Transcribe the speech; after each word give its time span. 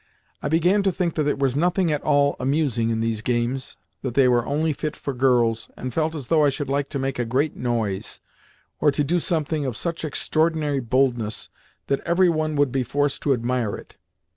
I 0.41 0.49
began 0.49 0.81
to 0.81 0.91
think 0.91 1.13
that 1.13 1.21
there 1.25 1.35
was 1.35 1.55
nothing 1.55 1.91
at 1.91 2.01
all 2.01 2.35
amusing 2.39 2.89
in 2.89 3.01
these 3.01 3.21
games—that 3.21 4.15
they 4.15 4.27
were 4.27 4.43
only 4.47 4.73
fit 4.73 4.95
for 4.95 5.13
girls, 5.13 5.69
and 5.77 5.93
felt 5.93 6.15
as 6.15 6.25
though 6.25 6.43
I 6.43 6.49
should 6.49 6.69
like 6.69 6.89
to 6.89 6.97
make 6.97 7.19
a 7.19 7.23
great 7.23 7.55
noise, 7.55 8.19
or 8.79 8.89
to 8.89 9.03
do 9.03 9.19
something 9.19 9.63
of 9.63 9.77
such 9.77 10.03
extraordinary 10.03 10.79
boldness 10.79 11.49
that 11.85 11.99
every 11.99 12.29
one 12.29 12.55
would 12.55 12.71
be 12.71 12.81
forced 12.81 13.21
to 13.21 13.33
admire 13.33 13.75
it. 13.75 13.95